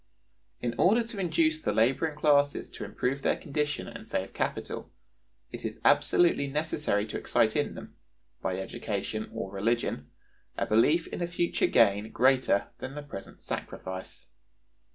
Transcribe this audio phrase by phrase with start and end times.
[0.61, 4.89] In order to induce the laboring classes to improve their condition and save capital,
[5.51, 7.95] it is absolutely necessary to excite in them
[8.41, 10.09] (by education or religion)
[10.57, 14.25] a belief in a future gain greater than the present sacrifice.